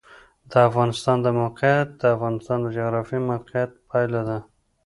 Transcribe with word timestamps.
د 0.51 0.53
افغانستان 0.69 1.17
د 1.21 1.27
موقعیت 1.39 1.89
د 2.01 2.03
افغانستان 2.15 2.57
د 2.61 2.67
جغرافیایي 2.77 3.27
موقیعت 3.31 3.71
پایله 3.89 4.21
ده. 4.29 4.39